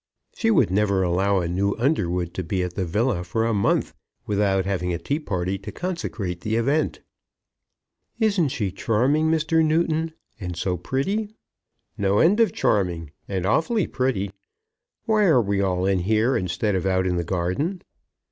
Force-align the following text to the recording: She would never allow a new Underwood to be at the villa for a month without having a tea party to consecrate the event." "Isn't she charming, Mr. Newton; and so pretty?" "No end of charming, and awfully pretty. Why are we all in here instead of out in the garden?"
She 0.33 0.49
would 0.49 0.71
never 0.71 1.03
allow 1.03 1.41
a 1.41 1.47
new 1.47 1.75
Underwood 1.77 2.33
to 2.33 2.43
be 2.43 2.63
at 2.63 2.73
the 2.73 2.85
villa 2.85 3.23
for 3.23 3.45
a 3.45 3.53
month 3.53 3.93
without 4.25 4.65
having 4.65 4.91
a 4.91 4.97
tea 4.97 5.19
party 5.19 5.59
to 5.59 5.71
consecrate 5.71 6.41
the 6.41 6.55
event." 6.55 7.01
"Isn't 8.19 8.47
she 8.49 8.71
charming, 8.71 9.29
Mr. 9.29 9.63
Newton; 9.63 10.13
and 10.39 10.57
so 10.57 10.75
pretty?" 10.75 11.35
"No 11.99 12.17
end 12.17 12.39
of 12.39 12.51
charming, 12.51 13.11
and 13.27 13.45
awfully 13.45 13.85
pretty. 13.85 14.31
Why 15.05 15.25
are 15.25 15.39
we 15.39 15.61
all 15.61 15.85
in 15.85 15.99
here 15.99 16.35
instead 16.35 16.73
of 16.73 16.87
out 16.87 17.05
in 17.05 17.17
the 17.17 17.23
garden?" 17.23 17.83